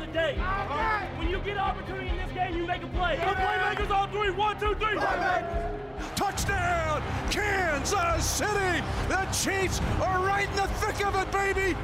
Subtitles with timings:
[0.00, 0.34] of the day.
[1.18, 3.16] When you get an opportunity in this game, you make a play.
[3.16, 4.30] The playmakers on three.
[4.30, 4.98] One, two, three.
[6.14, 8.84] Touchdown, Kansas City!
[9.08, 11.76] The Chiefs are right in the thick of it, baby!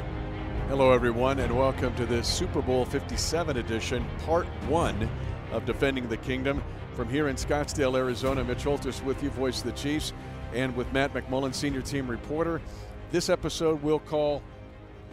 [0.69, 5.09] Hello, everyone, and welcome to this Super Bowl 57 edition, part one
[5.53, 6.63] of Defending the Kingdom.
[6.95, 10.13] From here in Scottsdale, Arizona, Mitch Holtis with you, voice of the Chiefs,
[10.55, 12.61] and with Matt McMullen, senior team reporter.
[13.11, 14.43] This episode we'll call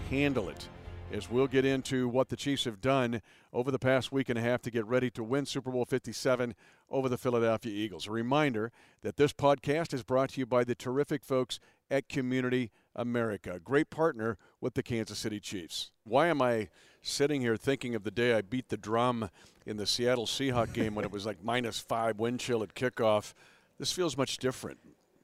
[0.09, 0.67] Handle It,
[1.11, 3.21] as we'll get into what the Chiefs have done
[3.51, 6.53] over the past week and a half to get ready to win Super Bowl 57
[6.89, 8.07] over the Philadelphia Eagles.
[8.07, 12.71] A reminder that this podcast is brought to you by the terrific folks at Community
[12.95, 15.91] America, great partner with the Kansas City Chiefs.
[16.03, 16.69] Why am I
[17.01, 19.29] sitting here thinking of the day I beat the drum
[19.65, 23.33] in the Seattle Seahawks game when it was like minus five wind chill at kickoff?
[23.79, 24.79] This feels much different.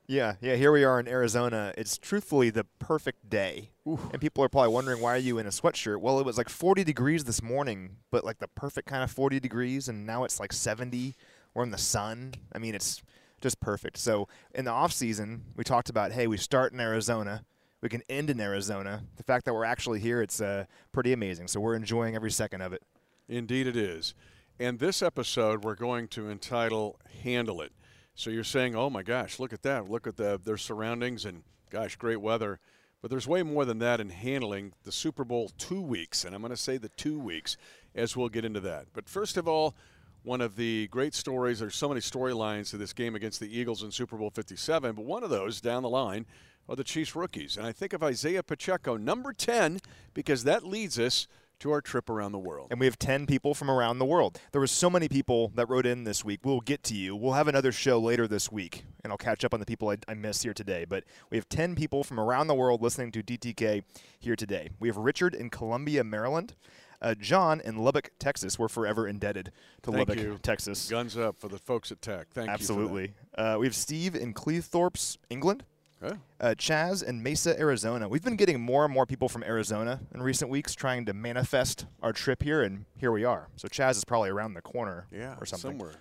[0.07, 0.55] Yeah, yeah.
[0.55, 1.73] Here we are in Arizona.
[1.77, 5.49] It's truthfully the perfect day, and people are probably wondering why are you in a
[5.49, 5.99] sweatshirt?
[5.99, 9.39] Well, it was like 40 degrees this morning, but like the perfect kind of 40
[9.39, 11.15] degrees, and now it's like 70.
[11.55, 12.35] We're in the sun.
[12.53, 13.01] I mean, it's
[13.41, 13.97] just perfect.
[13.97, 17.43] So in the off season, we talked about hey, we start in Arizona,
[17.81, 19.03] we can end in Arizona.
[19.15, 21.47] The fact that we're actually here, it's uh, pretty amazing.
[21.47, 22.83] So we're enjoying every second of it.
[23.27, 24.13] Indeed, it is.
[24.59, 27.71] And this episode we're going to entitle "Handle It."
[28.15, 29.89] So you're saying, "Oh my gosh, look at that!
[29.89, 32.59] Look at the, their surroundings and gosh, great weather."
[33.01, 36.41] But there's way more than that in handling the Super Bowl two weeks, and I'm
[36.41, 37.55] going to say the two weeks
[37.93, 38.87] as we'll get into that.
[38.93, 39.75] But first of all,
[40.23, 41.59] one of the great stories.
[41.59, 45.05] There's so many storylines to this game against the Eagles in Super Bowl 57, but
[45.05, 46.25] one of those down the line
[46.67, 49.79] are the Chiefs rookies, and I think of Isaiah Pacheco, number 10,
[50.15, 51.27] because that leads us
[51.59, 52.67] to our trip around the world.
[52.71, 54.39] And we have 10 people from around the world.
[54.51, 56.41] There were so many people that wrote in this week.
[56.43, 57.15] We'll get to you.
[57.15, 59.97] We'll have another show later this week, and I'll catch up on the people I,
[60.07, 60.85] I missed here today.
[60.85, 63.83] But we have 10 people from around the world listening to DTK
[64.19, 64.69] here today.
[64.79, 66.55] We have Richard in Columbia, Maryland.
[67.01, 68.57] Uh, John in Lubbock, Texas.
[68.57, 69.51] We're forever indebted
[69.83, 70.39] to Thank Lubbock, you.
[70.41, 70.89] Texas.
[70.89, 72.27] Guns up for the folks at Tech.
[72.33, 72.53] Thank you.
[72.53, 73.13] Absolutely.
[73.37, 75.65] Uh, we have Steve in Cleethorpes, England.
[76.01, 78.07] Uh, Chaz in Mesa, Arizona.
[78.07, 81.85] We've been getting more and more people from Arizona in recent weeks trying to manifest
[82.03, 83.47] our trip here, and here we are.
[83.55, 85.71] So Chaz is probably around the corner Yeah, or something.
[85.71, 85.93] somewhere.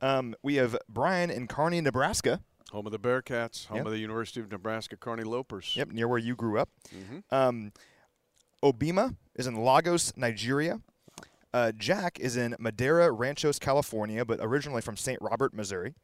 [0.00, 2.40] Um, we have Brian in Kearney, Nebraska.
[2.70, 3.86] Home of the Bearcats, home Yep.
[3.86, 5.74] of the University of Nebraska Kearney Lopers.
[5.76, 6.68] Yep, near where you grew up.
[6.94, 7.34] Mm-hmm.
[7.34, 7.72] Um,
[8.62, 10.80] Obima is in Lagos, Nigeria.
[11.52, 15.20] Uh, Jack is in Madera Ranchos, California, but originally from St.
[15.20, 15.94] Robert, Missouri.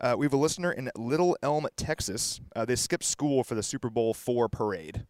[0.00, 2.40] Uh, we have a listener in Little Elm, Texas.
[2.56, 5.06] Uh, they skipped school for the Super Bowl four parade.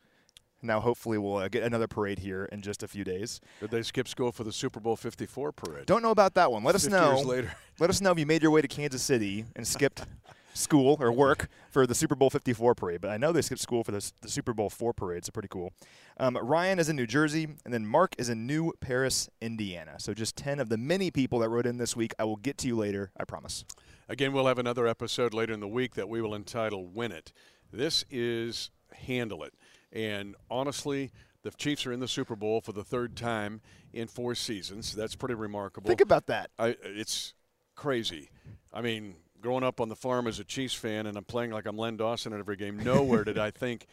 [0.65, 3.41] Now, hopefully, we'll uh, get another parade here in just a few days.
[3.61, 5.87] Did they skip school for the Super Bowl 54 parade?
[5.87, 6.63] Don't know about that one.
[6.63, 7.21] Let us know.
[7.21, 7.53] later.
[7.81, 10.05] Let us know if you made your way to Kansas City and skipped
[10.55, 13.01] school or work for the Super Bowl 54 parade.
[13.01, 15.49] But I know they skipped school for the, the Super Bowl 4 parade, so pretty
[15.49, 15.73] cool.
[16.19, 19.95] Um, Ryan is in New Jersey, and then Mark is in New Paris, Indiana.
[19.99, 22.15] So just 10 of the many people that wrote in this week.
[22.19, 23.65] I will get to you later, I promise.
[24.09, 27.33] Again, we'll have another episode later in the week that we will entitle Win It.
[27.73, 29.55] This is Handle It.
[29.93, 31.13] And honestly,
[31.43, 33.61] the Chiefs are in the Super Bowl for the third time
[33.93, 34.95] in four seasons.
[34.95, 35.89] That's pretty remarkable.
[35.89, 36.51] Think about that.
[36.59, 37.35] I, it's
[37.75, 38.31] crazy.
[38.73, 41.67] I mean, growing up on the farm as a Chiefs fan, and I'm playing like
[41.67, 42.79] I'm Len Dawson at every game.
[42.79, 43.87] Nowhere did I think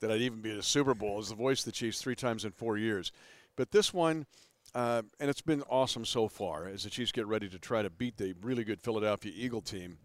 [0.00, 2.16] that I'd even be at a Super Bowl as the voice of the Chiefs three
[2.16, 3.12] times in four years.
[3.56, 4.26] But this one,
[4.74, 7.90] uh, and it's been awesome so far as the Chiefs get ready to try to
[7.90, 9.98] beat the really good Philadelphia Eagle team.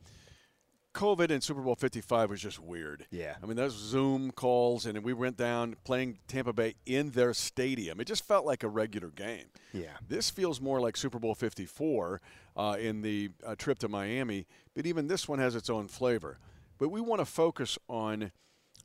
[0.93, 3.07] COVID and Super Bowl 55 was just weird.
[3.09, 3.35] Yeah.
[3.41, 7.99] I mean, those Zoom calls, and we went down playing Tampa Bay in their stadium.
[7.99, 9.45] It just felt like a regular game.
[9.73, 9.97] Yeah.
[10.07, 12.21] This feels more like Super Bowl 54
[12.55, 14.45] uh, in the uh, trip to Miami,
[14.75, 16.37] but even this one has its own flavor.
[16.77, 18.31] But we want to focus on,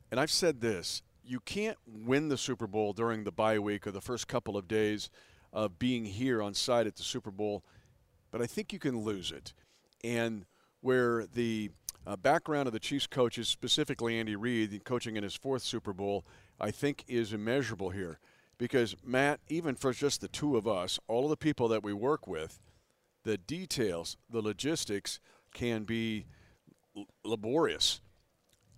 [0.09, 3.91] and I've said this you can't win the Super Bowl during the bye week or
[3.91, 5.11] the first couple of days
[5.53, 7.63] of being here on site at the Super Bowl,
[8.31, 9.53] but I think you can lose it.
[10.03, 10.45] And
[10.81, 11.69] where the
[12.05, 16.25] uh, background of the Chiefs coaches, specifically Andy Reid, coaching in his fourth Super Bowl,
[16.59, 18.19] I think is immeasurable here.
[18.57, 21.93] Because, Matt, even for just the two of us, all of the people that we
[21.93, 22.59] work with,
[23.23, 25.19] the details, the logistics
[25.53, 26.25] can be
[27.23, 28.01] laborious.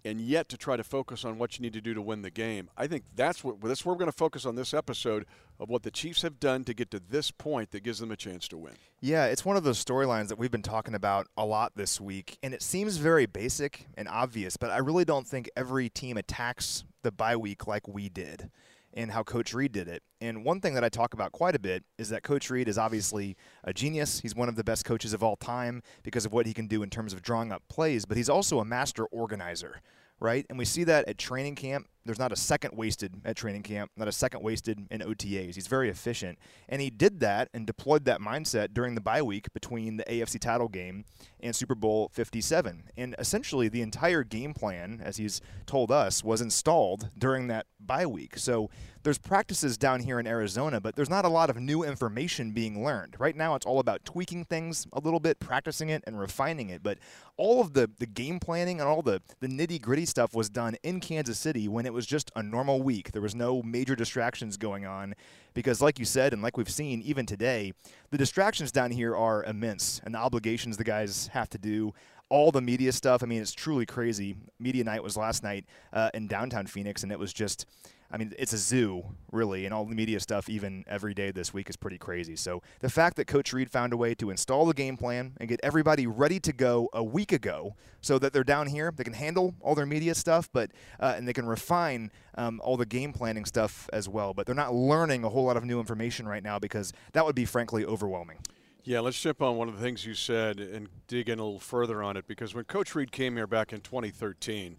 [0.04, 2.32] And yet, to try to focus on what you need to do to win the
[2.32, 5.26] game, I think that's what that's where we're going to focus on this episode
[5.60, 8.16] of what the Chiefs have done to get to this point that gives them a
[8.16, 8.74] chance to win.
[9.00, 12.38] Yeah, it's one of those storylines that we've been talking about a lot this week,
[12.42, 16.84] and it seems very basic and obvious, but I really don't think every team attacks
[17.04, 18.50] the bye week like we did
[18.94, 20.04] and how Coach Reid did it.
[20.20, 22.78] And one thing that I talk about quite a bit is that Coach Reid is
[22.78, 24.20] obviously a genius.
[24.20, 26.84] He's one of the best coaches of all time because of what he can do
[26.84, 29.82] in terms of drawing up plays, but he's also a master organizer,
[30.20, 30.46] right?
[30.50, 33.92] And we see that at training camp there's not a second wasted at training camp,
[33.96, 35.56] not a second wasted in OTAs.
[35.56, 36.40] He's very efficient.
[36.68, 40.40] And he did that and deployed that mindset during the bye week between the AFC
[40.40, 41.06] title game
[41.40, 42.84] and Super Bowl 57.
[42.98, 48.06] And essentially, the entire game plan, as he's told us, was installed during that bye
[48.06, 48.38] week.
[48.38, 48.70] So
[49.04, 52.84] there's practices down here in Arizona, but there's not a lot of new information being
[52.84, 53.16] learned.
[53.20, 56.84] Right now, it's all about tweaking things a little bit, practicing it, and refining it.
[56.84, 57.00] But
[57.38, 60.76] all of the, the game planning and all the, the nitty gritty stuff was done
[60.84, 63.12] in Kansas City when it was just a normal week.
[63.12, 65.16] There was no major distractions going on
[65.54, 67.74] because, like you said, and like we've seen even today,
[68.10, 71.94] the distractions down here are immense and the obligations the guys have to do
[72.32, 73.22] all the media stuff.
[73.22, 74.36] I mean, it's truly crazy.
[74.58, 77.66] Media night was last night uh, in downtown Phoenix, and it was just
[78.14, 81.54] I mean, it's a zoo, really, and all the media stuff, even every day this
[81.54, 82.36] week, is pretty crazy.
[82.36, 85.48] So the fact that Coach Reid found a way to install the game plan and
[85.48, 89.14] get everybody ready to go a week ago, so that they're down here, they can
[89.14, 93.14] handle all their media stuff, but uh, and they can refine um, all the game
[93.14, 94.34] planning stuff as well.
[94.34, 97.36] But they're not learning a whole lot of new information right now because that would
[97.36, 98.40] be frankly overwhelming.
[98.84, 101.60] Yeah, let's jump on one of the things you said and dig in a little
[101.60, 104.78] further on it because when Coach Reid came here back in 2013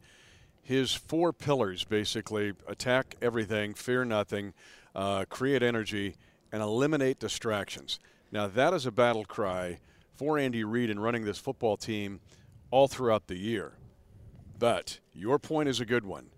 [0.62, 4.54] his four pillars basically attack everything, fear nothing,
[4.94, 6.16] uh, create energy,
[6.52, 7.99] and eliminate distractions.
[8.31, 9.81] Now, that is a battle cry
[10.14, 12.20] for Andy Reid in running this football team
[12.70, 13.72] all throughout the year.
[14.58, 16.31] But your point is a good one.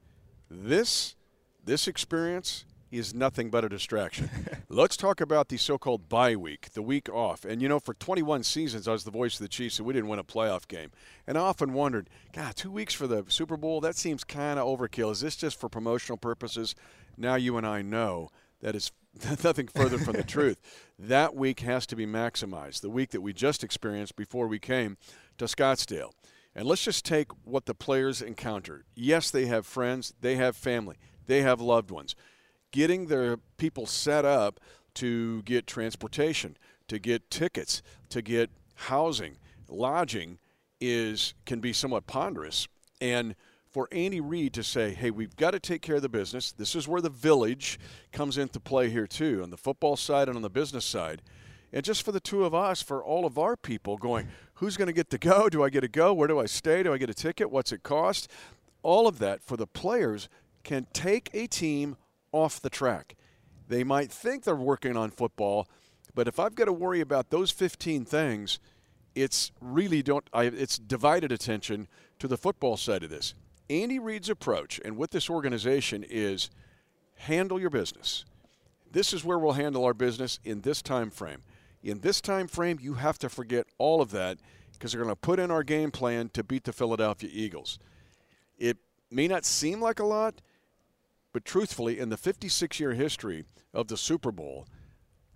[0.51, 1.15] This
[1.63, 2.65] this experience
[2.95, 4.31] is nothing but a distraction.
[4.69, 7.45] Let's talk about the so-called bye week, the week off.
[7.45, 9.93] And you know, for 21 seasons, I was the voice of the Chiefs, and we
[9.93, 10.91] didn't win a playoff game.
[11.27, 13.81] And I often wondered, God, two weeks for the Super Bowl?
[13.81, 15.11] That seems kind of overkill.
[15.11, 16.75] Is this just for promotional purposes?
[17.17, 18.31] Now you and I know
[18.61, 18.93] that is
[19.45, 20.61] nothing further from the truth.
[20.99, 22.81] That week has to be maximized.
[22.81, 24.97] The week that we just experienced before we came
[25.39, 26.11] to Scottsdale.
[26.55, 28.85] And let's just take what the players encountered.
[28.95, 32.15] Yes, they have friends, they have family, they have loved ones
[32.75, 34.59] getting their people set up
[34.93, 36.57] to get transportation,
[36.89, 39.37] to get tickets, to get housing,
[39.69, 40.39] lodging
[40.81, 42.67] is can be somewhat ponderous.
[43.01, 43.37] And
[43.71, 46.51] for Andy Reid to say, "Hey, we've got to take care of the business.
[46.51, 47.79] This is where the village
[48.11, 51.23] comes into play here too, on the football side and on the business side."
[51.73, 54.87] And just for the two of us, for all of our people going, who's going
[54.89, 55.49] to get to go?
[55.49, 56.13] Do I get to go?
[56.13, 56.83] Where do I stay?
[56.83, 57.53] Do I get a ticket?
[57.53, 58.29] What's it cost?
[58.83, 60.29] All of that for the players
[60.65, 61.97] can take a team
[62.35, 63.15] off the track.
[63.69, 65.69] They might think they're working on football,
[66.15, 68.59] but if I've got to worry about those 15 things,
[69.15, 71.87] it's really don't I, it's divided attention
[72.19, 73.35] to the football side of this.
[73.71, 76.51] Andy Reid's approach and with this organization is
[77.17, 78.25] handle your business.
[78.91, 81.43] This is where we'll handle our business in this time frame.
[81.83, 84.39] In this time frame, you have to forget all of that
[84.73, 87.79] because they're going to put in our game plan to beat the Philadelphia Eagles.
[88.59, 88.79] It
[89.11, 90.41] may not seem like a lot,
[91.35, 93.45] but truthfully, in the 56 year history
[93.75, 94.67] of the Super Bowl,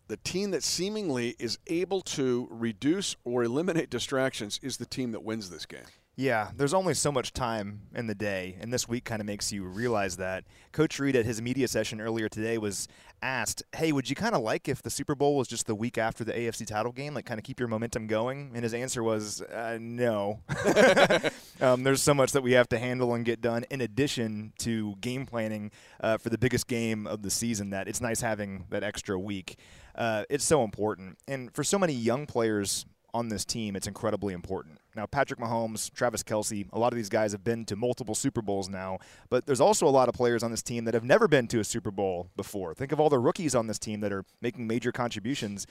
[0.06, 5.24] the team that seemingly is able to reduce or eliminate distractions is the team that
[5.24, 5.80] wins this game.
[6.18, 9.52] Yeah, there's only so much time in the day, and this week kind of makes
[9.52, 10.42] you realize that.
[10.72, 12.88] Coach Reid at his media session earlier today was
[13.22, 15.96] asked, "Hey, would you kind of like if the Super Bowl was just the week
[15.96, 19.00] after the AFC title game, like kind of keep your momentum going?" And his answer
[19.00, 20.40] was, uh, "No.
[21.60, 24.96] um, there's so much that we have to handle and get done in addition to
[24.96, 25.70] game planning
[26.00, 27.70] uh, for the biggest game of the season.
[27.70, 29.56] That it's nice having that extra week.
[29.94, 34.34] Uh, it's so important, and for so many young players." on this team, it's incredibly
[34.34, 34.78] important.
[34.98, 38.42] Now, Patrick Mahomes, Travis Kelce, a lot of these guys have been to multiple Super
[38.42, 38.98] Bowls now,
[39.30, 41.60] but there's also a lot of players on this team that have never been to
[41.60, 42.74] a Super Bowl before.
[42.74, 45.68] Think of all the rookies on this team that are making major contributions.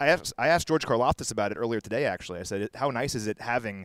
[0.00, 2.40] I asked, I asked George Karlaftis about it earlier today, actually.
[2.40, 3.84] I said, How nice is it having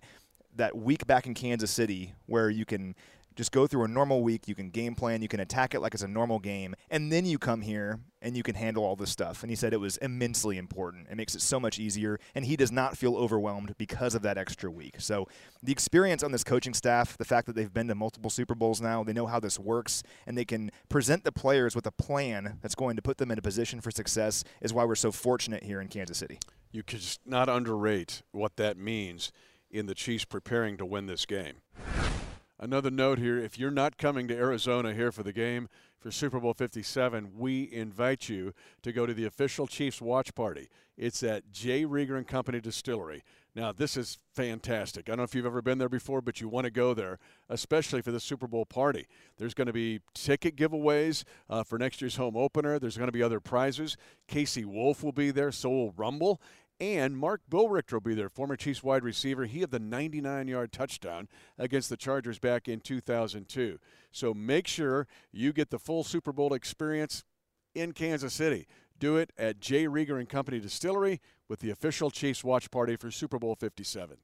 [0.55, 2.95] that week back in Kansas City where you can
[3.35, 4.47] just go through a normal week.
[4.47, 5.21] You can game plan.
[5.21, 6.75] You can attack it like it's a normal game.
[6.89, 9.43] And then you come here and you can handle all this stuff.
[9.43, 11.07] And he said it was immensely important.
[11.09, 12.19] It makes it so much easier.
[12.33, 14.95] And he does not feel overwhelmed because of that extra week.
[14.99, 15.27] So
[15.61, 18.81] the experience on this coaching staff, the fact that they've been to multiple Super Bowls
[18.81, 22.57] now, they know how this works, and they can present the players with a plan
[22.61, 25.63] that's going to put them in a position for success is why we're so fortunate
[25.63, 26.39] here in Kansas City.
[26.71, 29.31] You could not underrate what that means
[29.69, 31.55] in the Chiefs preparing to win this game.
[32.57, 35.67] Another note here if you're not coming to Arizona here for the game
[35.99, 40.69] for Super Bowl 57, we invite you to go to the official Chiefs watch party.
[40.97, 41.83] It's at J.
[41.83, 43.23] Rieger and Company Distillery.
[43.55, 45.07] Now, this is fantastic.
[45.07, 47.19] I don't know if you've ever been there before, but you want to go there,
[47.49, 49.07] especially for the Super Bowl party.
[49.37, 52.79] There's going to be ticket giveaways uh, for next year's home opener.
[52.79, 53.97] There's going to be other prizes.
[54.29, 56.41] KC Wolf will be there, so will Rumble.
[56.79, 59.45] And Marc Boerigter will be there, former Chiefs wide receiver.
[59.45, 63.79] He had the 99 yard touchdown against the Chargers back in 2002.
[64.11, 67.23] So make sure you get the full Super Bowl experience
[67.73, 68.67] in Kansas City.
[68.99, 69.85] Do it at J.
[69.85, 74.17] Rieger and Company Distillery with the official Chiefs watch party for Super Bowl 57.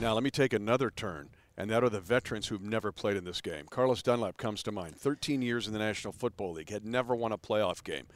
[0.00, 3.24] Now, let me take another turn, and that are the veterans who've never played in
[3.24, 3.66] this game.
[3.70, 4.96] Carlos Dunlap comes to mind.
[4.96, 8.06] 13 years in the National Football League, had never won a playoff game.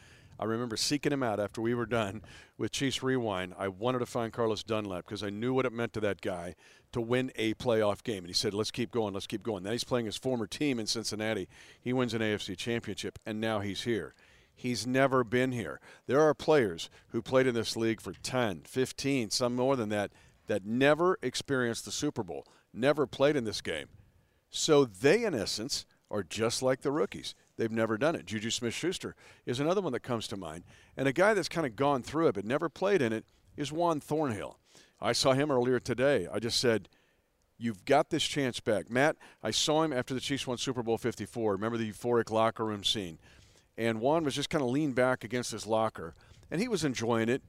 [0.41, 2.23] I remember seeking him out after we were done
[2.57, 3.55] with Chiefs Rewind.
[3.59, 6.55] I wanted to find Carlos Dunlap because I knew what it meant to that guy
[6.93, 8.21] to win a playoff game.
[8.21, 9.65] And he said, let's keep going, let's keep going.
[9.65, 11.47] Then he's playing his former team in Cincinnati.
[11.79, 14.15] He wins an AFC championship, and now he's here.
[14.55, 15.79] He's never been here.
[16.07, 20.11] There are players who played in this league for 10, 15, some more than that,
[20.47, 23.89] that never experienced the Super Bowl, never played in this game.
[24.49, 27.35] So they, in essence, are just like the rookies.
[27.61, 28.25] They've never done it.
[28.25, 29.15] Juju Smith Schuster
[29.45, 30.65] is another one that comes to mind.
[30.97, 33.71] And a guy that's kind of gone through it but never played in it is
[33.71, 34.57] Juan Thornhill.
[34.99, 36.27] I saw him earlier today.
[36.33, 36.89] I just said,
[37.59, 38.89] You've got this chance back.
[38.89, 41.53] Matt, I saw him after the Chiefs won Super Bowl 54.
[41.53, 43.19] Remember the euphoric locker room scene?
[43.77, 46.15] And Juan was just kind of leaned back against his locker,
[46.51, 47.43] and he was enjoying it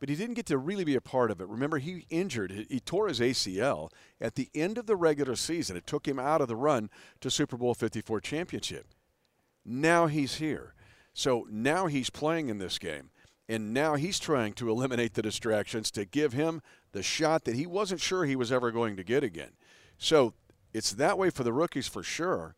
[0.00, 1.46] but he didn't get to really be a part of it.
[1.46, 3.88] Remember, he injured, he tore his ACL
[4.20, 5.76] at the end of the regular season.
[5.76, 6.90] It took him out of the run
[7.20, 8.88] to Super Bowl 54 championship.
[9.64, 10.74] Now he's here.
[11.14, 13.10] So now he's playing in this game.
[13.48, 17.66] And now he's trying to eliminate the distractions to give him the shot that he
[17.66, 19.50] wasn't sure he was ever going to get again.
[19.98, 20.34] So
[20.72, 22.54] it's that way for the rookies for sure.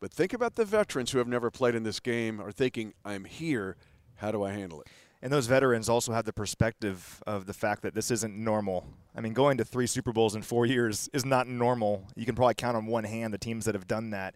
[0.00, 3.24] But think about the veterans who have never played in this game are thinking, I'm
[3.24, 3.76] here.
[4.16, 4.88] How do I handle it?
[5.22, 8.86] And those veterans also have the perspective of the fact that this isn't normal.
[9.16, 12.06] I mean, going to three Super Bowls in four years is not normal.
[12.14, 14.34] You can probably count on one hand the teams that have done that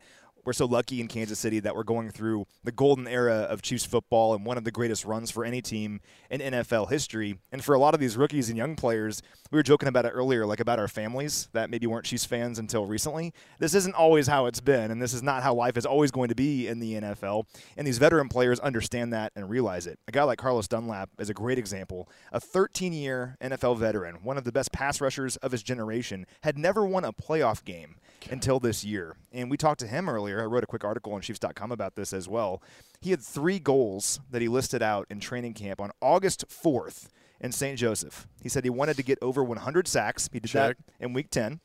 [0.49, 3.85] we're so lucky in Kansas City that we're going through the golden era of Chiefs
[3.85, 6.01] football and one of the greatest runs for any team
[6.31, 7.39] in NFL history.
[7.53, 10.13] And for a lot of these rookies and young players, we were joking about it
[10.15, 13.35] earlier, like about our families that maybe weren't Chiefs fans until recently.
[13.59, 16.31] This isn't always how it's been, and this is not how life is always going
[16.31, 17.45] to be in the NFL.
[17.77, 19.99] And these veteran players understand that and realize it.
[20.09, 22.09] A guy like Carlos Dunlap is a great example.
[22.33, 26.57] A 13 year NFL veteran, one of the best pass rushers of his generation, had
[26.57, 27.97] never won a playoff game
[28.31, 29.17] until this year.
[29.33, 30.41] And we talked to him earlier.
[30.41, 32.63] I wrote a quick article on Chiefs.com about this as well.
[33.01, 37.09] He had three goals that he listed out in training camp on August 4th
[37.41, 37.79] in St.
[37.79, 38.27] Joseph.
[38.43, 40.29] He said he wanted to get over 100 sacks.
[40.33, 40.77] He did Check.
[40.77, 41.61] that in week 10.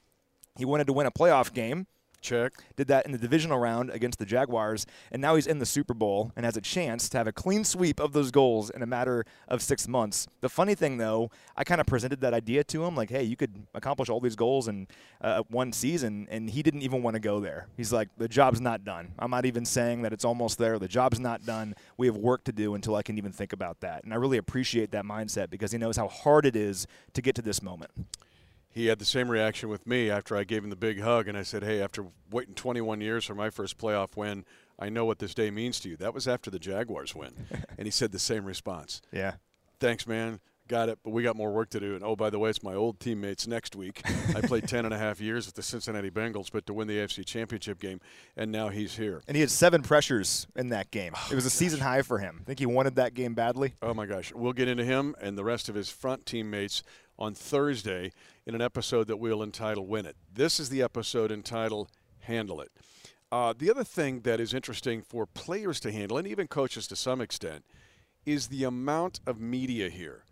[0.57, 1.87] He wanted to win a playoff game.
[2.23, 2.53] Check.
[2.77, 5.93] Did that in the divisional round against the Jaguars, and now he's in the Super
[5.93, 8.85] Bowl and has a chance to have a clean sweep of those goals in a
[8.85, 10.27] matter of six months.
[10.39, 13.35] The funny thing, though, I kind of presented that idea to him, like, "Hey, you
[13.35, 14.87] could accomplish all these goals in
[15.21, 17.67] uh, one season," and he didn't even want to go there.
[17.75, 19.11] He's like, "The job's not done.
[19.19, 20.79] I'm not even saying that it's almost there.
[20.79, 21.75] The job's not done.
[21.97, 24.37] We have work to do until I can even think about that." And I really
[24.37, 27.91] appreciate that mindset because he knows how hard it is to get to this moment
[28.73, 31.37] he had the same reaction with me after I gave him the big hug and
[31.37, 34.45] I said, "Hey, after waiting 21 years for my first playoff win,
[34.79, 37.85] I know what this day means to you." That was after the Jaguars win, and
[37.85, 39.01] he said the same response.
[39.11, 39.35] Yeah.
[39.79, 40.39] Thanks, man.
[40.69, 41.93] Got it, but we got more work to do.
[41.93, 44.01] And oh, by the way, it's my old teammates next week.
[44.33, 46.99] I played 10 and a half years with the Cincinnati Bengals, but to win the
[46.99, 47.99] AFC Championship game,
[48.37, 49.21] and now he's here.
[49.27, 51.11] And he had seven pressures in that game.
[51.17, 51.57] Oh, it was a gosh.
[51.57, 52.39] season high for him.
[52.41, 53.73] I think he wanted that game badly.
[53.81, 56.81] Oh my gosh, we'll get into him and the rest of his front teammates
[57.17, 58.11] on Thursday
[58.45, 60.15] in an episode that we'll entitle Win It.
[60.33, 61.89] This is the episode entitled
[62.19, 62.71] Handle It.
[63.31, 66.95] Uh, the other thing that is interesting for players to handle, and even coaches to
[66.95, 67.65] some extent,
[68.25, 70.23] is the amount of media here.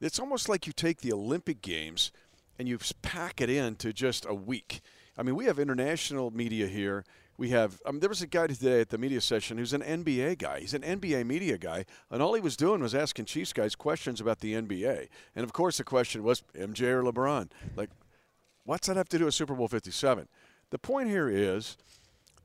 [0.00, 2.12] It's almost like you take the Olympic Games
[2.58, 4.80] and you pack it into just a week.
[5.18, 7.04] I mean, we have international media here
[7.38, 10.38] we have um, there was a guy today at the media session who's an NBA
[10.38, 10.60] guy.
[10.60, 14.20] He's an NBA media guy, and all he was doing was asking Chiefs guys questions
[14.20, 15.08] about the NBA.
[15.34, 17.50] And of course, the question was MJ or LeBron.
[17.76, 17.90] Like,
[18.64, 20.28] what's that have to do with Super Bowl 57?
[20.70, 21.76] The point here is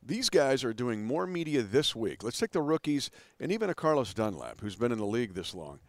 [0.03, 2.23] these guys are doing more media this week.
[2.23, 5.53] Let's take the rookies and even a Carlos Dunlap, who's been in the league this
[5.53, 5.79] long.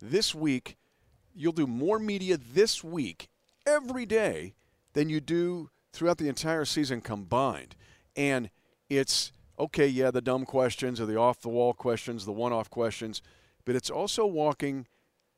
[0.00, 0.76] This week,
[1.34, 3.28] you'll do more media this week
[3.66, 4.54] every day
[4.92, 7.76] than you do throughout the entire season combined.
[8.16, 8.50] And
[8.88, 12.70] it's okay, yeah, the dumb questions or the off the wall questions, the one off
[12.70, 13.22] questions,
[13.64, 14.86] but it's also walking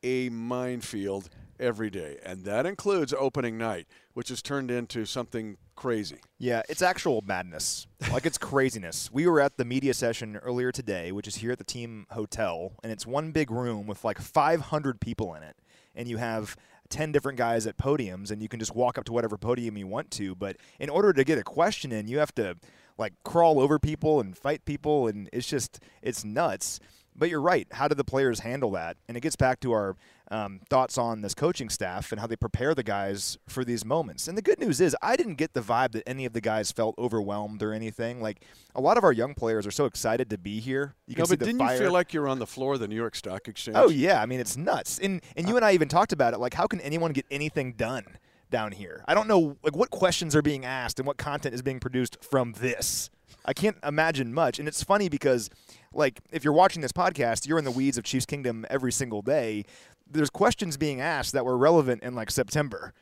[0.03, 1.29] a minefield
[1.59, 2.17] every day.
[2.23, 6.17] And that includes opening night, which has turned into something crazy.
[6.37, 7.87] Yeah, it's actual madness.
[8.11, 9.11] Like it's craziness.
[9.11, 12.73] We were at the media session earlier today, which is here at the team hotel,
[12.83, 15.55] and it's one big room with like 500 people in it.
[15.95, 16.57] And you have
[16.89, 19.87] 10 different guys at podiums and you can just walk up to whatever podium you
[19.87, 20.35] want to.
[20.35, 22.57] But in order to get a question in, you have to
[22.97, 25.07] like crawl over people and fight people.
[25.07, 26.79] And it's just, it's nuts.
[27.15, 27.67] But you're right.
[27.71, 28.97] How do the players handle that?
[29.07, 29.95] And it gets back to our
[30.31, 34.27] um, thoughts on this coaching staff and how they prepare the guys for these moments.
[34.27, 36.71] And the good news is, I didn't get the vibe that any of the guys
[36.71, 38.21] felt overwhelmed or anything.
[38.21, 38.41] Like
[38.73, 40.95] a lot of our young players are so excited to be here.
[41.07, 41.73] You no, but didn't fire.
[41.73, 43.77] you feel like you're on the floor of the New York Stock Exchange?
[43.79, 44.99] Oh yeah, I mean it's nuts.
[44.99, 46.39] And and you and I even talked about it.
[46.39, 48.05] Like, how can anyone get anything done?
[48.51, 49.03] down here.
[49.07, 52.23] I don't know like what questions are being asked and what content is being produced
[52.23, 53.09] from this.
[53.43, 54.59] I can't imagine much.
[54.59, 55.49] And it's funny because
[55.95, 59.21] like if you're watching this podcast, you're in the weeds of Chiefs Kingdom every single
[59.21, 59.63] day.
[60.09, 62.93] There's questions being asked that were relevant in like September.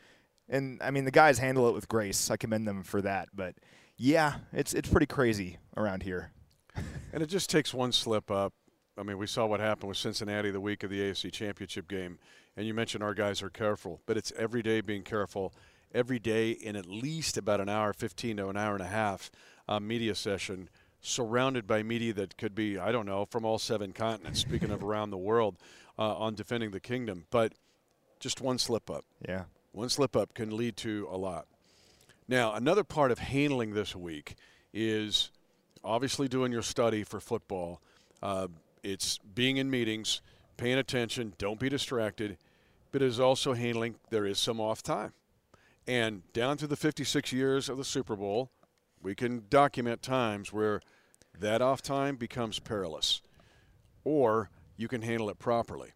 [0.47, 2.29] And I mean the guys handle it with grace.
[2.29, 3.29] I commend them for that.
[3.33, 3.55] But
[3.97, 6.31] yeah, it's it's pretty crazy around here.
[7.13, 8.53] and it just takes one slip up.
[8.97, 12.19] I mean, we saw what happened with Cincinnati the week of the AFC Championship game.
[12.55, 15.53] And you mentioned our guys are careful, but it's every day being careful,
[15.93, 19.31] every day in at least about an hour, 15 to an hour and a half
[19.67, 20.69] uh, media session,
[21.03, 24.83] surrounded by media that could be, I don't know, from all seven continents, speaking of
[24.83, 25.57] around the world,
[25.99, 27.25] uh, on defending the kingdom.
[27.29, 27.53] But
[28.19, 29.05] just one slip up.
[29.27, 29.43] Yeah.
[29.71, 31.45] One slip up can lead to a lot.
[32.27, 34.35] Now, another part of handling this week
[34.73, 35.29] is
[35.83, 37.81] obviously doing your study for football.
[38.21, 38.47] Uh,
[38.81, 40.21] it's being in meetings
[40.57, 42.37] paying attention, don't be distracted,
[42.91, 45.13] but it is also handling there is some off time.
[45.87, 48.49] And down through the 56 years of the Super Bowl,
[49.03, 50.81] we can document times where
[51.39, 53.21] that off time becomes perilous,
[54.03, 55.91] or you can handle it properly.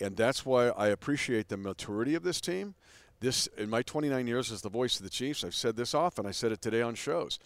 [0.00, 2.74] And that's why I appreciate the maturity of this team.
[3.20, 6.24] This, in my 29 years as the voice of the Chiefs, I've said this often.
[6.26, 7.38] I said it today on shows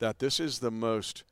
[0.00, 1.22] that this is the most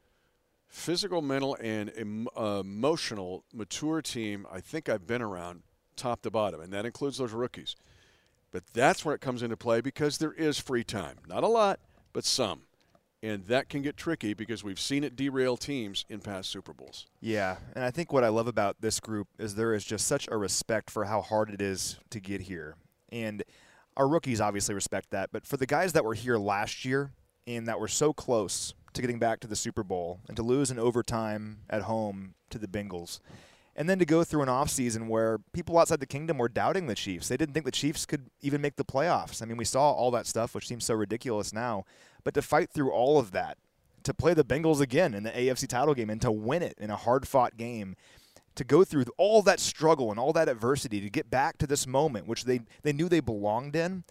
[0.68, 5.62] physical, mental, and em- emotional, mature team I think I've been around
[5.96, 7.75] top to bottom, and that includes those rookies.
[8.52, 11.16] But that's where it comes into play because there is free time.
[11.26, 11.80] Not a lot,
[12.12, 12.62] but some.
[13.23, 17.07] And that can get tricky because we've seen it derail teams in past Super Bowls.
[17.21, 20.27] Yeah, and I think what I love about this group is there is just such
[20.31, 22.77] a respect for how hard it is to get here.
[23.12, 23.43] And
[23.97, 27.11] our rookies obviously respect that, but for the guys that were here last year
[27.47, 30.71] and that were so close to getting back to the Super Bowl and to lose
[30.71, 33.21] in overtime at home to the Bengals.
[33.80, 36.94] And then to go through an offseason where people outside the kingdom were doubting the
[36.94, 37.28] Chiefs.
[37.28, 39.40] They didn't think the Chiefs could even make the playoffs.
[39.40, 41.86] I mean, we saw all that stuff, which seems so ridiculous now.
[42.23, 43.56] But to fight through all of that,
[44.02, 46.90] to play the Bengals again in the AFC title game and to win it in
[46.90, 47.97] a hard fought game,
[48.54, 51.86] to go through all that struggle and all that adversity to get back to this
[51.86, 54.04] moment, which they, they knew they belonged in,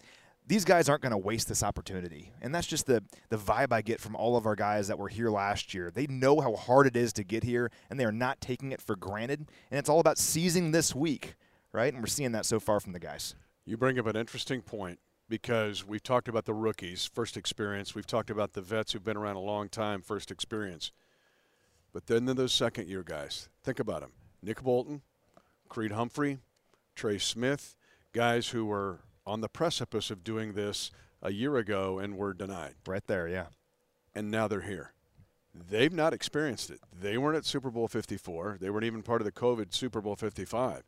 [0.50, 2.32] these guys aren't going to waste this opportunity.
[2.42, 5.06] And that's just the, the vibe I get from all of our guys that were
[5.06, 5.92] here last year.
[5.92, 8.80] They know how hard it is to get here, and they are not taking it
[8.82, 9.46] for granted.
[9.70, 11.36] And it's all about seizing this week,
[11.70, 11.92] right?
[11.94, 13.36] And we're seeing that so far from the guys.
[13.64, 17.94] You bring up an interesting point because we've talked about the rookies, first experience.
[17.94, 20.90] We've talked about the vets who've been around a long time, first experience.
[21.92, 23.48] But then those second year guys.
[23.62, 24.10] Think about them
[24.42, 25.02] Nick Bolton,
[25.68, 26.38] Creed Humphrey,
[26.96, 27.76] Trey Smith,
[28.12, 30.90] guys who were on the precipice of doing this
[31.22, 32.74] a year ago and were denied.
[32.84, 33.46] Right there, yeah.
[34.12, 34.92] And now they're here.
[35.54, 36.80] They've not experienced it.
[36.92, 38.58] They weren't at Super Bowl 54.
[38.60, 40.82] They weren't even part of the COVID Super Bowl 55.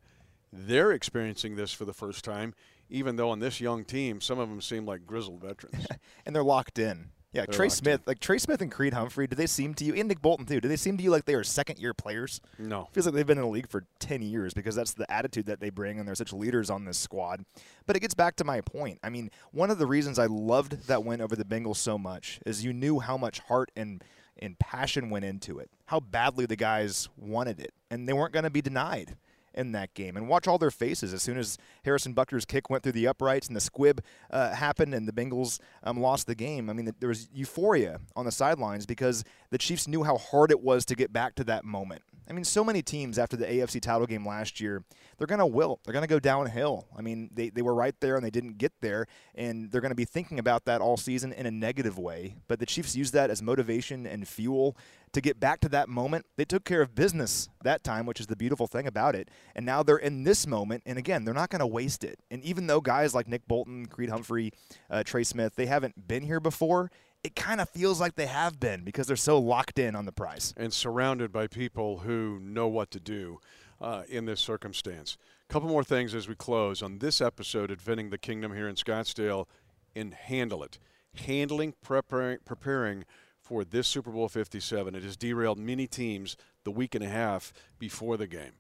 [0.52, 2.54] They're experiencing this for the first time,
[2.90, 5.86] even though on this young team, some of them seem like grizzled veterans.
[6.26, 7.10] and they're locked in.
[7.32, 8.04] Yeah, Trey Smith, in.
[8.06, 10.60] like Trey Smith and Creed Humphrey, do they seem to you, and Nick Bolton too,
[10.60, 12.40] do they seem to you like they are second year players?
[12.58, 12.88] No.
[12.92, 15.60] Feels like they've been in the league for 10 years because that's the attitude that
[15.60, 17.44] they bring, and they're such leaders on this squad.
[17.86, 18.98] But it gets back to my point.
[19.02, 22.38] I mean, one of the reasons I loved that win over the Bengals so much
[22.44, 24.02] is you knew how much heart and
[24.38, 28.44] and passion went into it, how badly the guys wanted it, and they weren't going
[28.44, 29.16] to be denied
[29.54, 30.16] in that game.
[30.16, 33.46] And watch all their faces as soon as Harrison Butker's kick went through the uprights
[33.46, 36.70] and the squib uh, happened and the Bengals um, lost the game.
[36.70, 40.60] I mean, there was euphoria on the sidelines because the Chiefs knew how hard it
[40.60, 42.02] was to get back to that moment.
[42.28, 44.84] I mean, so many teams after the AFC title game last year,
[45.18, 45.80] they're going to wilt.
[45.84, 46.86] They're going to go downhill.
[46.96, 49.90] I mean, they, they were right there and they didn't get there, and they're going
[49.90, 52.36] to be thinking about that all season in a negative way.
[52.48, 54.76] But the Chiefs used that as motivation and fuel
[55.12, 56.26] to get back to that moment.
[56.36, 59.28] They took care of business that time, which is the beautiful thing about it.
[59.54, 62.18] And now they're in this moment, and again, they're not going to waste it.
[62.30, 64.52] And even though guys like Nick Bolton, Creed Humphrey,
[64.90, 66.90] uh, Trey Smith, they haven't been here before,
[67.24, 70.12] it kind of feels like they have been because they're so locked in on the
[70.12, 70.52] prize.
[70.56, 73.38] And surrounded by people who know what to do
[73.80, 75.16] uh, in this circumstance.
[75.48, 78.68] A couple more things as we close on this episode of Defending the Kingdom here
[78.68, 79.46] in Scottsdale
[79.94, 80.78] and handle it.
[81.14, 83.04] Handling, preparing, preparing
[83.40, 84.94] for this Super Bowl 57.
[84.94, 88.52] It has derailed many teams the week and a half before the game.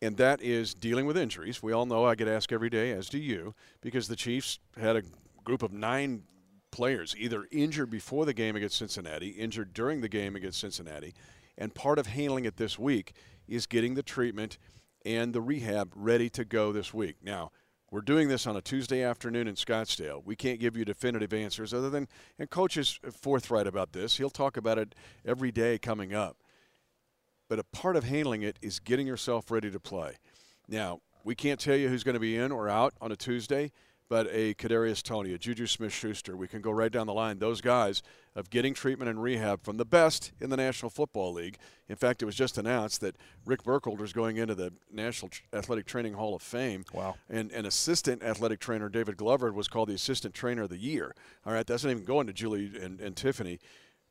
[0.00, 1.62] And that is dealing with injuries.
[1.62, 4.96] We all know I get asked every day, as do you, because the Chiefs had
[4.96, 5.02] a
[5.44, 6.24] group of nine
[6.72, 11.14] players either injured before the game against Cincinnati, injured during the game against Cincinnati.
[11.56, 13.12] And part of handling it this week
[13.46, 14.58] is getting the treatment
[15.04, 17.16] and the rehab ready to go this week.
[17.22, 17.52] Now,
[17.90, 20.24] we're doing this on a Tuesday afternoon in Scottsdale.
[20.24, 22.08] We can't give you definitive answers other than,
[22.38, 24.16] and Coach is forthright about this.
[24.16, 24.94] He'll talk about it
[25.26, 26.38] every day coming up.
[27.50, 30.14] But a part of handling it is getting yourself ready to play.
[30.66, 33.72] Now, we can't tell you who's going to be in or out on a Tuesday
[34.12, 36.36] but a Kadarius Toney, a Juju Smith-Schuster.
[36.36, 37.38] We can go right down the line.
[37.38, 38.02] Those guys
[38.36, 41.56] of getting treatment and rehab from the best in the National Football League.
[41.88, 45.86] In fact, it was just announced that Rick Burkholder is going into the National Athletic
[45.86, 46.84] Training Hall of Fame.
[46.92, 47.14] Wow!
[47.30, 51.14] And an assistant athletic trainer, David Glover, was called the Assistant Trainer of the Year.
[51.46, 53.60] All right, that's not even going to Julie and, and Tiffany.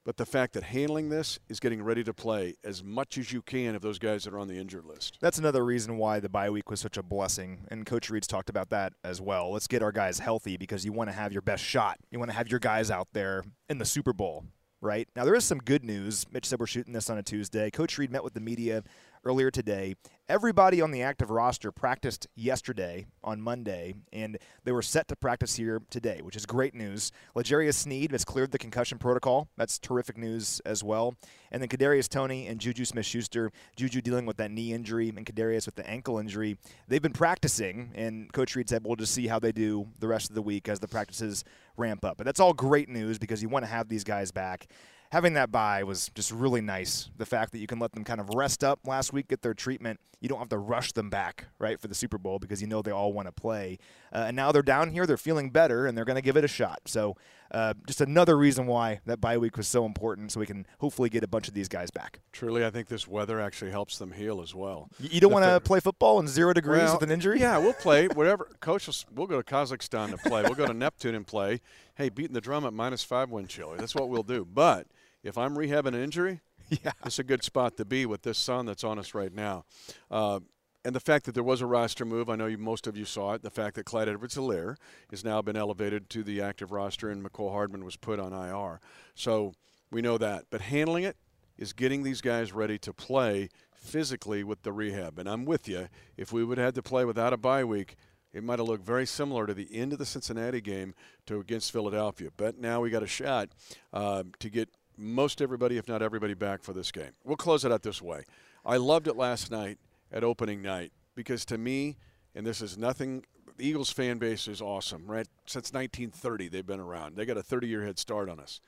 [0.03, 3.43] But the fact that handling this is getting ready to play as much as you
[3.43, 5.19] can of those guys that are on the injured list.
[5.21, 7.67] That's another reason why the bye week was such a blessing.
[7.69, 9.51] And Coach Reid's talked about that as well.
[9.51, 11.99] Let's get our guys healthy because you want to have your best shot.
[12.09, 14.45] You want to have your guys out there in the Super Bowl,
[14.81, 15.07] right?
[15.15, 16.25] Now, there is some good news.
[16.31, 17.69] Mitch said we're shooting this on a Tuesday.
[17.69, 18.83] Coach Reid met with the media
[19.23, 19.95] earlier today.
[20.27, 25.55] Everybody on the active roster practiced yesterday on Monday, and they were set to practice
[25.55, 27.11] here today, which is great news.
[27.35, 29.49] L'Jarius Sneed has cleared the concussion protocol.
[29.57, 31.15] That's terrific news as well.
[31.51, 35.65] And then Kadarius Toney and Juju Smith-Schuster, Juju dealing with that knee injury and Kadarius
[35.65, 36.57] with the ankle injury.
[36.87, 40.29] They've been practicing, and Coach Reid said we'll just see how they do the rest
[40.29, 41.43] of the week as the practices
[41.75, 42.15] ramp up.
[42.17, 44.67] But that's all great news because you want to have these guys back
[45.11, 47.09] having that bye was just really nice.
[47.17, 49.53] The fact that you can let them kind of rest up last week, get their
[49.53, 49.99] treatment.
[50.21, 52.83] You don't have to rush them back, right, for the Super Bowl because you know
[52.83, 53.79] they all want to play.
[54.13, 56.43] Uh, and now they're down here, they're feeling better, and they're going to give it
[56.43, 56.79] a shot.
[56.85, 57.17] So,
[57.49, 61.09] uh, just another reason why that bye week was so important so we can hopefully
[61.09, 62.21] get a bunch of these guys back.
[62.31, 64.89] Truly, I think this weather actually helps them heal as well.
[64.99, 67.39] You don't want to play football in zero degrees well, with an injury?
[67.39, 68.07] Yeah, we'll play.
[68.07, 68.47] Whatever.
[68.59, 70.43] Coach, will, we'll go to Kazakhstan to play.
[70.43, 71.61] We'll go to Neptune and play.
[71.95, 73.75] Hey, beating the drum at minus five wind chill.
[73.75, 74.45] That's what we'll do.
[74.45, 74.85] But–
[75.23, 78.65] if I'm rehabbing an injury, yeah, it's a good spot to be with this sun
[78.65, 79.65] that's on us right now.
[80.09, 80.39] Uh,
[80.83, 83.05] and the fact that there was a roster move, I know you, most of you
[83.05, 83.43] saw it.
[83.43, 84.77] The fact that Clyde Edwards-Helaire
[85.11, 88.79] has now been elevated to the active roster and Mecole Hardman was put on IR.
[89.13, 89.53] So
[89.91, 90.45] we know that.
[90.49, 91.17] But handling it
[91.55, 95.19] is getting these guys ready to play physically with the rehab.
[95.19, 95.87] And I'm with you.
[96.17, 97.95] If we would have had to play without a bye week,
[98.33, 100.95] it might have looked very similar to the end of the Cincinnati game
[101.27, 102.29] to against Philadelphia.
[102.35, 103.49] But now we got a shot
[103.93, 104.69] uh, to get
[105.01, 107.11] most everybody, if not everybody, back for this game.
[107.23, 108.23] We'll close it out this way.
[108.65, 109.79] I loved it last night
[110.11, 111.97] at opening night because to me,
[112.35, 113.25] and this is nothing,
[113.57, 115.27] the Eagles fan base is awesome, right?
[115.45, 117.15] Since 1930, they've been around.
[117.15, 118.61] They got a 30 year head start on us.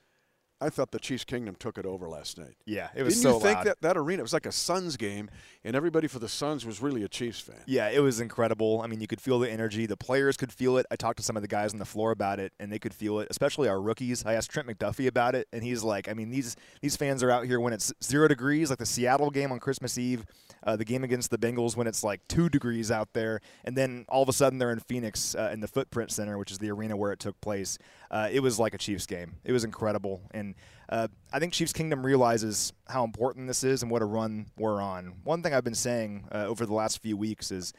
[0.63, 2.55] I thought the Chiefs Kingdom took it over last night.
[2.65, 3.65] Yeah, it was Didn't so you think loud.
[3.67, 5.29] that that arena it was like a Suns game,
[5.63, 7.57] and everybody for the Suns was really a Chiefs fan?
[7.65, 8.81] Yeah, it was incredible.
[8.81, 9.85] I mean, you could feel the energy.
[9.85, 10.85] The players could feel it.
[10.89, 12.93] I talked to some of the guys on the floor about it, and they could
[12.93, 13.27] feel it.
[13.29, 14.25] Especially our rookies.
[14.25, 17.29] I asked Trent McDuffie about it, and he's like, I mean, these these fans are
[17.29, 20.25] out here when it's zero degrees, like the Seattle game on Christmas Eve,
[20.65, 24.05] uh, the game against the Bengals when it's like two degrees out there, and then
[24.07, 26.71] all of a sudden they're in Phoenix uh, in the Footprint Center, which is the
[26.71, 27.77] arena where it took place.
[28.11, 29.35] Uh, it was like a Chiefs game.
[29.43, 30.55] It was incredible, and
[30.89, 34.81] uh, I think Chiefs Kingdom realizes how important this is and what a run we're
[34.81, 35.15] on.
[35.23, 37.73] One thing I've been saying uh, over the last few weeks is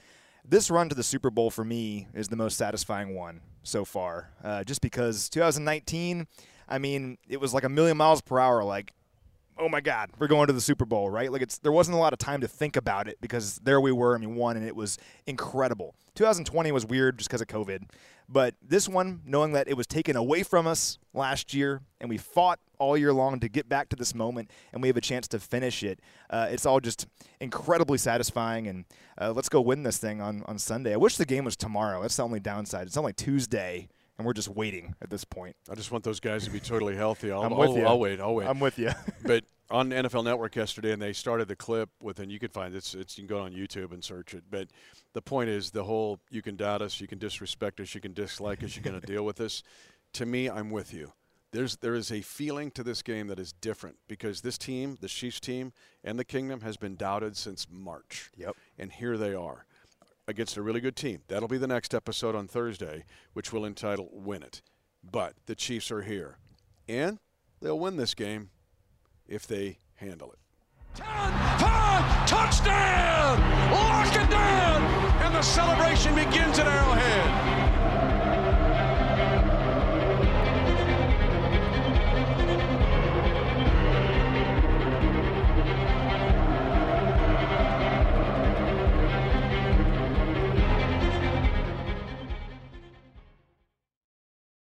[0.44, 4.30] this run to the Super Bowl for me is the most satisfying one so far.
[4.42, 6.26] Uh, just because 2019,
[6.68, 8.62] I mean, it was like a million miles per hour.
[8.62, 8.92] Like,
[9.58, 11.30] oh my God, we're going to the Super Bowl, right?
[11.30, 13.92] Like, it's there wasn't a lot of time to think about it because there we
[13.92, 14.14] were.
[14.14, 15.94] I mean, one, and it was incredible.
[16.14, 17.88] 2020 was weird just because of COVID.
[18.28, 22.16] But this one, knowing that it was taken away from us last year and we
[22.16, 25.28] fought all year long to get back to this moment and we have a chance
[25.28, 27.06] to finish it, uh, it's all just
[27.40, 28.66] incredibly satisfying.
[28.66, 28.84] And
[29.20, 30.94] uh, let's go win this thing on, on Sunday.
[30.94, 32.00] I wish the game was tomorrow.
[32.00, 32.86] That's the only downside.
[32.86, 33.88] It's only Tuesday.
[34.16, 35.56] And we're just waiting at this point.
[35.68, 37.32] I just want those guys to be totally healthy.
[37.32, 37.84] I'll, I'm with I'll, you.
[37.84, 38.20] I'll wait.
[38.20, 38.46] I'll wait.
[38.46, 38.90] I'm with you.
[39.24, 42.74] but on NFL Network yesterday, and they started the clip with, and you can find
[42.74, 42.78] it.
[42.78, 44.44] It's, it's you can go on YouTube and search it.
[44.50, 44.68] But
[45.14, 48.12] the point is, the whole you can doubt us, you can disrespect us, you can
[48.12, 49.62] dislike us, you're going to deal with us.
[50.14, 51.12] To me, I'm with you.
[51.50, 55.08] There's there is a feeling to this game that is different because this team, the
[55.08, 55.72] Chiefs team,
[56.02, 58.30] and the Kingdom has been doubted since March.
[58.36, 58.56] Yep.
[58.78, 59.64] And here they are
[60.26, 61.20] against a really good team.
[61.28, 64.62] That'll be the next episode on Thursday, which will entitle "Win It."
[65.02, 66.38] But the Chiefs are here,
[66.88, 67.18] and
[67.60, 68.50] they'll win this game
[69.26, 70.38] if they handle it.
[70.94, 73.40] 10, 5, touchdown!
[73.72, 74.82] Lock it down!
[75.22, 77.53] And the celebration begins at Arrowhead.